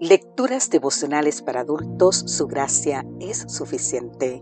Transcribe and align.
Lecturas 0.00 0.70
devocionales 0.70 1.42
para 1.42 1.62
adultos, 1.62 2.22
su 2.26 2.46
gracia 2.46 3.04
es 3.18 3.38
suficiente. 3.48 4.40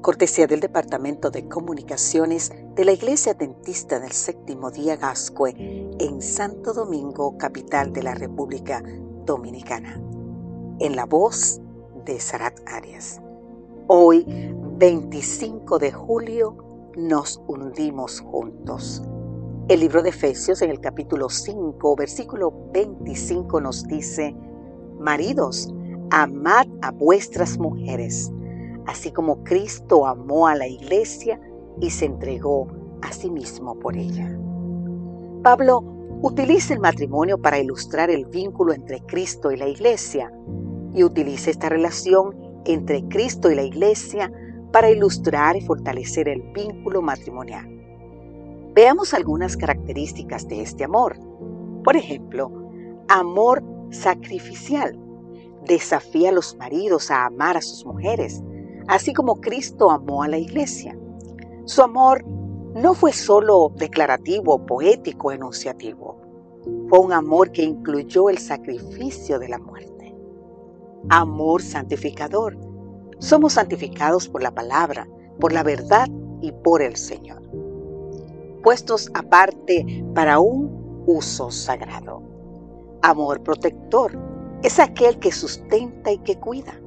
Cortesía 0.00 0.46
del 0.46 0.60
Departamento 0.60 1.30
de 1.30 1.46
Comunicaciones 1.46 2.50
de 2.74 2.86
la 2.86 2.92
Iglesia 2.92 3.32
Adventista 3.32 4.00
del 4.00 4.12
Séptimo 4.12 4.70
Día 4.70 4.96
Gascue 4.96 5.54
en 5.98 6.22
Santo 6.22 6.72
Domingo, 6.72 7.36
capital 7.36 7.92
de 7.92 8.02
la 8.02 8.14
República 8.14 8.82
Dominicana. 9.26 10.00
En 10.78 10.96
la 10.96 11.04
voz 11.04 11.60
de 12.06 12.18
Sarat 12.18 12.58
Arias. 12.64 13.20
Hoy, 13.88 14.24
25 14.78 15.80
de 15.80 15.92
julio, 15.92 16.92
nos 16.96 17.42
hundimos 17.46 18.20
juntos. 18.20 19.02
El 19.68 19.80
libro 19.80 20.02
de 20.02 20.08
Efesios 20.08 20.62
en 20.62 20.70
el 20.70 20.80
capítulo 20.80 21.28
5, 21.28 21.94
versículo 21.94 22.70
25 22.72 23.60
nos 23.60 23.86
dice, 23.86 24.34
Maridos, 24.98 25.72
amad 26.10 26.66
a 26.82 26.90
vuestras 26.90 27.58
mujeres, 27.58 28.32
así 28.86 29.10
como 29.10 29.42
Cristo 29.44 30.06
amó 30.06 30.46
a 30.46 30.54
la 30.54 30.66
iglesia 30.66 31.40
y 31.80 31.90
se 31.90 32.06
entregó 32.06 32.68
a 33.02 33.12
sí 33.12 33.30
mismo 33.30 33.78
por 33.78 33.96
ella. 33.96 34.38
Pablo 35.42 35.82
utiliza 36.22 36.72
el 36.72 36.80
matrimonio 36.80 37.40
para 37.40 37.58
ilustrar 37.58 38.10
el 38.10 38.24
vínculo 38.26 38.72
entre 38.72 39.00
Cristo 39.00 39.52
y 39.52 39.56
la 39.56 39.68
iglesia 39.68 40.32
y 40.94 41.04
utiliza 41.04 41.50
esta 41.50 41.68
relación 41.68 42.34
entre 42.64 43.06
Cristo 43.08 43.50
y 43.50 43.54
la 43.54 43.62
iglesia 43.62 44.32
para 44.72 44.90
ilustrar 44.90 45.56
y 45.56 45.60
fortalecer 45.60 46.28
el 46.28 46.42
vínculo 46.52 47.02
matrimonial. 47.02 47.68
Veamos 48.74 49.14
algunas 49.14 49.56
características 49.56 50.48
de 50.48 50.62
este 50.62 50.84
amor. 50.84 51.16
Por 51.84 51.96
ejemplo, 51.96 52.50
amor 53.08 53.62
sacrificial. 53.94 54.98
Desafía 55.66 56.28
a 56.28 56.32
los 56.32 56.56
maridos 56.56 57.10
a 57.10 57.26
amar 57.26 57.56
a 57.56 57.62
sus 57.62 57.86
mujeres, 57.86 58.42
así 58.88 59.12
como 59.12 59.40
Cristo 59.40 59.90
amó 59.90 60.22
a 60.22 60.28
la 60.28 60.38
iglesia. 60.38 60.98
Su 61.64 61.82
amor 61.82 62.24
no 62.74 62.92
fue 62.94 63.12
solo 63.12 63.72
declarativo, 63.76 64.66
poético, 64.66 65.32
enunciativo. 65.32 66.20
Fue 66.88 66.98
un 66.98 67.12
amor 67.12 67.52
que 67.52 67.62
incluyó 67.62 68.28
el 68.28 68.38
sacrificio 68.38 69.38
de 69.38 69.48
la 69.48 69.58
muerte. 69.58 70.14
Amor 71.08 71.62
santificador. 71.62 72.58
Somos 73.18 73.54
santificados 73.54 74.28
por 74.28 74.42
la 74.42 74.50
palabra, 74.50 75.08
por 75.38 75.52
la 75.52 75.62
verdad 75.62 76.08
y 76.40 76.52
por 76.52 76.82
el 76.82 76.96
Señor. 76.96 77.42
Puestos 78.62 79.10
aparte 79.14 80.04
para 80.14 80.40
un 80.40 81.04
uso 81.06 81.50
sagrado. 81.50 82.33
Amor 83.06 83.42
protector 83.42 84.18
es 84.62 84.78
aquel 84.78 85.18
que 85.18 85.30
sustenta 85.30 86.10
y 86.10 86.16
que 86.20 86.40
cuida. 86.40 86.80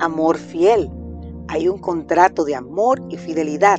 Amor 0.00 0.36
fiel. 0.36 0.90
Hay 1.46 1.68
un 1.68 1.78
contrato 1.78 2.44
de 2.44 2.56
amor 2.56 3.00
y 3.10 3.16
fidelidad. 3.16 3.78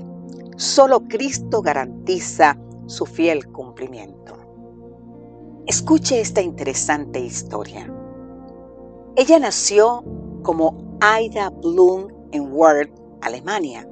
Solo 0.56 1.10
Cristo 1.10 1.62
garantiza 1.62 2.58
su 2.86 3.06
fiel 3.06 3.52
cumplimiento. 3.52 4.38
Escuche 5.68 6.22
esta 6.22 6.42
interesante 6.42 7.20
historia. 7.20 7.94
Ella 9.18 9.38
nació 9.38 10.06
como 10.44 10.98
Aida 11.02 11.50
Blum 11.50 12.08
en 12.32 12.50
Wörth, 12.54 12.98
Alemania. 13.20 13.86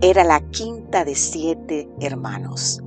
Era 0.00 0.24
la 0.24 0.40
quinta 0.48 1.04
de 1.04 1.14
siete 1.14 1.86
hermanos 2.00 2.82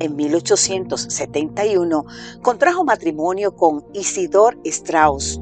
en 0.00 0.16
1871 0.16 2.04
contrajo 2.42 2.84
matrimonio 2.84 3.54
con 3.54 3.84
Isidor 3.92 4.58
Strauss. 4.64 5.40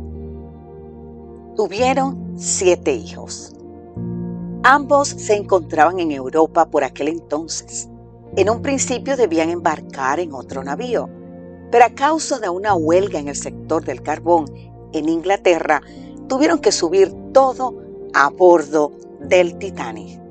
Tuvieron 1.56 2.34
siete 2.36 2.92
hijos. 2.92 3.54
Ambos 4.62 5.08
se 5.08 5.34
encontraban 5.36 6.00
en 6.00 6.10
Europa 6.10 6.66
por 6.66 6.84
aquel 6.84 7.08
entonces. 7.08 7.88
En 8.36 8.50
un 8.50 8.62
principio 8.62 9.16
debían 9.16 9.50
embarcar 9.50 10.20
en 10.20 10.34
otro 10.34 10.64
navío, 10.64 11.08
pero 11.70 11.84
a 11.84 11.90
causa 11.90 12.38
de 12.38 12.48
una 12.48 12.74
huelga 12.74 13.18
en 13.18 13.28
el 13.28 13.36
sector 13.36 13.84
del 13.84 14.02
carbón 14.02 14.46
en 14.92 15.08
Inglaterra, 15.08 15.82
tuvieron 16.28 16.58
que 16.58 16.72
subir 16.72 17.12
todo 17.32 17.74
a 18.12 18.30
bordo 18.30 18.92
del 19.20 19.56
Titanic. 19.58 20.25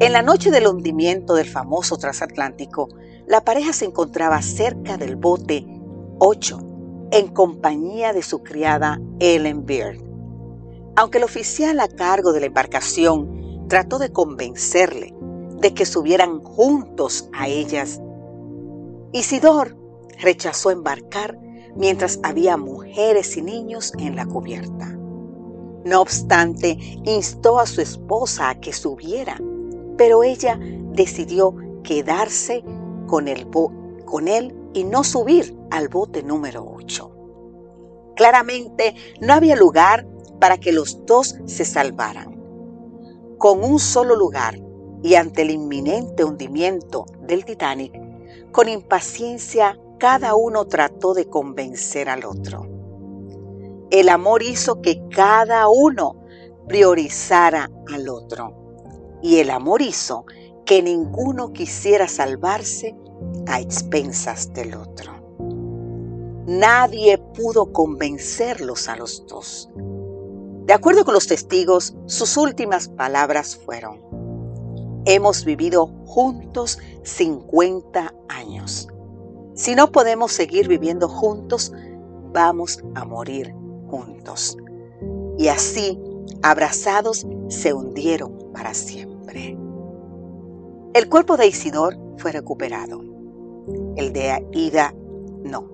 En 0.00 0.12
la 0.12 0.22
noche 0.22 0.52
del 0.52 0.68
hundimiento 0.68 1.34
del 1.34 1.48
famoso 1.48 1.96
transatlántico, 1.96 2.88
la 3.26 3.40
pareja 3.40 3.72
se 3.72 3.84
encontraba 3.84 4.40
cerca 4.42 4.96
del 4.96 5.16
bote 5.16 5.66
8 6.20 7.08
en 7.10 7.26
compañía 7.26 8.12
de 8.12 8.22
su 8.22 8.44
criada 8.44 9.00
Ellen 9.18 9.66
Beard. 9.66 9.98
Aunque 10.94 11.18
el 11.18 11.24
oficial 11.24 11.80
a 11.80 11.88
cargo 11.88 12.32
de 12.32 12.38
la 12.38 12.46
embarcación 12.46 13.66
trató 13.68 13.98
de 13.98 14.12
convencerle 14.12 15.12
de 15.60 15.74
que 15.74 15.84
subieran 15.84 16.44
juntos 16.44 17.28
a 17.32 17.48
ellas, 17.48 18.00
Isidor 19.10 19.76
rechazó 20.20 20.70
embarcar 20.70 21.40
mientras 21.74 22.20
había 22.22 22.56
mujeres 22.56 23.36
y 23.36 23.42
niños 23.42 23.92
en 23.98 24.14
la 24.14 24.26
cubierta. 24.26 24.96
No 25.84 26.00
obstante, 26.00 26.78
instó 27.04 27.58
a 27.58 27.66
su 27.66 27.80
esposa 27.80 28.50
a 28.50 28.60
que 28.60 28.72
subiera 28.72 29.40
pero 29.98 30.22
ella 30.22 30.58
decidió 30.58 31.54
quedarse 31.82 32.64
con, 33.06 33.26
con 34.06 34.28
él 34.28 34.56
y 34.72 34.84
no 34.84 35.04
subir 35.04 35.54
al 35.70 35.88
bote 35.88 36.22
número 36.22 36.64
8. 36.66 37.10
Claramente 38.16 38.94
no 39.20 39.34
había 39.34 39.56
lugar 39.56 40.06
para 40.40 40.56
que 40.56 40.72
los 40.72 41.04
dos 41.04 41.36
se 41.44 41.64
salvaran. 41.64 42.38
Con 43.36 43.62
un 43.62 43.78
solo 43.78 44.16
lugar 44.16 44.58
y 45.02 45.14
ante 45.14 45.42
el 45.42 45.50
inminente 45.50 46.24
hundimiento 46.24 47.04
del 47.20 47.44
Titanic, 47.44 47.92
con 48.52 48.68
impaciencia 48.68 49.78
cada 49.98 50.36
uno 50.36 50.66
trató 50.66 51.12
de 51.12 51.28
convencer 51.28 52.08
al 52.08 52.24
otro. 52.24 52.66
El 53.90 54.08
amor 54.08 54.42
hizo 54.42 54.80
que 54.80 55.02
cada 55.08 55.68
uno 55.68 56.24
priorizara 56.68 57.70
al 57.92 58.08
otro 58.08 58.57
y 59.22 59.36
el 59.36 59.50
amor 59.50 59.82
hizo 59.82 60.24
que 60.64 60.82
ninguno 60.82 61.52
quisiera 61.52 62.08
salvarse 62.08 62.94
a 63.46 63.60
expensas 63.60 64.52
del 64.52 64.74
otro. 64.74 65.12
Nadie 66.46 67.18
pudo 67.18 67.72
convencerlos 67.72 68.88
a 68.88 68.96
los 68.96 69.26
dos. 69.26 69.70
De 70.66 70.72
acuerdo 70.72 71.04
con 71.04 71.14
los 71.14 71.26
testigos, 71.26 71.94
sus 72.06 72.36
últimas 72.36 72.88
palabras 72.88 73.56
fueron, 73.56 74.00
hemos 75.06 75.44
vivido 75.44 75.86
juntos 76.04 76.78
50 77.02 78.14
años. 78.28 78.88
Si 79.54 79.74
no 79.74 79.90
podemos 79.90 80.32
seguir 80.32 80.68
viviendo 80.68 81.08
juntos, 81.08 81.72
vamos 82.32 82.82
a 82.94 83.04
morir 83.04 83.54
juntos. 83.88 84.56
Y 85.38 85.48
así, 85.48 85.98
abrazados, 86.42 87.26
se 87.48 87.72
hundieron 87.72 88.47
para 88.58 88.74
siempre. 88.74 89.56
El 90.94 91.08
cuerpo 91.08 91.36
de 91.36 91.46
Isidor 91.46 91.96
fue 92.16 92.32
recuperado. 92.32 93.00
El 93.96 94.12
de 94.12 94.44
Ida 94.50 94.92
no. 95.44 95.68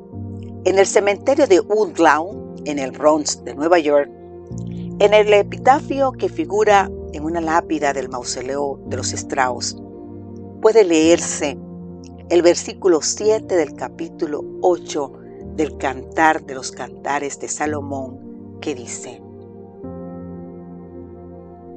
En 0.67 0.79
el 0.79 0.87
cementerio 0.87 1.47
de 1.47 1.61
Woodlawn, 1.61 2.57
en 2.67 2.79
el 2.79 2.91
Bronx 2.91 3.43
de 3.43 3.55
Nueva 3.55 3.79
York, 3.79 4.11
en 4.99 5.15
el 5.15 5.33
epitafio 5.33 6.13
que 6.13 6.29
figura 6.29 6.91
en 7.15 7.25
una 7.25 7.41
lápida 7.41 7.95
del 7.95 8.11
mausoleo 8.11 8.79
de 8.87 8.99
los 8.99 9.15
Strauss, 9.15 9.79
puede 10.61 10.85
leerse 10.85 11.57
el 12.29 12.43
versículo 12.43 13.01
7 13.01 13.57
del 13.57 13.73
capítulo 13.75 14.45
8 14.61 15.13
del 15.57 15.79
Cantar 15.79 16.45
de 16.45 16.55
los 16.55 16.71
Cantares 16.71 17.41
de 17.41 17.49
Salomón, 17.49 18.59
que 18.61 18.75
dice, 18.75 19.23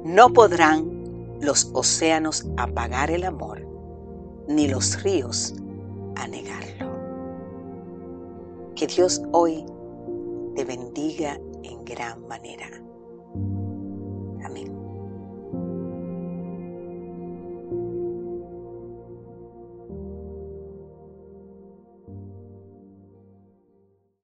No 0.04 0.32
podrán 0.34 0.97
los 1.40 1.70
océanos 1.74 2.46
apagar 2.56 3.10
el 3.10 3.24
amor, 3.24 3.66
ni 4.48 4.68
los 4.68 5.02
ríos 5.02 5.54
a 6.16 6.26
negarlo. 6.26 6.88
Que 8.74 8.86
Dios 8.86 9.22
hoy 9.32 9.64
te 10.54 10.64
bendiga 10.64 11.40
en 11.62 11.84
gran 11.84 12.26
manera. 12.26 12.66